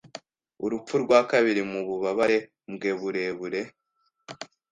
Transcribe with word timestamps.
Urupfu 0.65 0.93
rwa 1.03 1.19
kabiri 1.31 1.61
mububabare 1.71 2.37
bwe 2.73 2.91
burebure 2.99 3.61